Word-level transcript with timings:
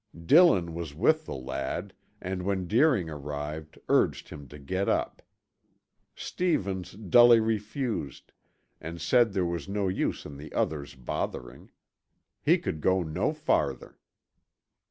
Dillon 0.25 0.73
was 0.73 0.95
with 0.95 1.27
the 1.27 1.35
lad 1.35 1.93
and 2.19 2.41
when 2.41 2.65
Deering 2.67 3.07
arrived 3.07 3.77
urged 3.87 4.29
him 4.29 4.47
to 4.47 4.57
get 4.57 4.89
up. 4.89 5.21
Stevens 6.15 6.93
dully 6.93 7.39
refused 7.39 8.31
and 8.79 8.99
said 8.99 9.31
there 9.33 9.45
was 9.45 9.69
no 9.69 9.87
use 9.89 10.25
in 10.25 10.37
the 10.37 10.51
others 10.53 10.95
bothering; 10.95 11.69
he 12.41 12.57
could 12.57 12.81
go 12.81 13.03
no 13.03 13.31
farther. 13.31 13.99